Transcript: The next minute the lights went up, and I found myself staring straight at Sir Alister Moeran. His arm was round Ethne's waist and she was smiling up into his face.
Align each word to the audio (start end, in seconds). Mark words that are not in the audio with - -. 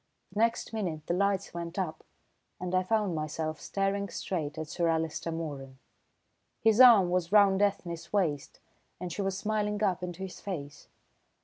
The 0.33 0.39
next 0.39 0.73
minute 0.73 1.05
the 1.05 1.13
lights 1.13 1.53
went 1.53 1.77
up, 1.77 2.03
and 2.59 2.73
I 2.73 2.81
found 2.81 3.13
myself 3.13 3.61
staring 3.61 4.09
straight 4.09 4.57
at 4.57 4.67
Sir 4.67 4.87
Alister 4.87 5.31
Moeran. 5.31 5.75
His 6.59 6.81
arm 6.81 7.11
was 7.11 7.31
round 7.31 7.61
Ethne's 7.61 8.11
waist 8.11 8.61
and 8.99 9.13
she 9.13 9.21
was 9.21 9.37
smiling 9.37 9.83
up 9.83 10.01
into 10.01 10.23
his 10.23 10.41
face. 10.41 10.87